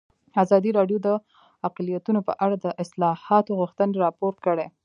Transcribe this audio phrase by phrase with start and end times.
[0.43, 1.09] ازادي راډیو د
[1.67, 4.67] اقلیتونه په اړه د اصلاحاتو غوښتنې راپور کړې.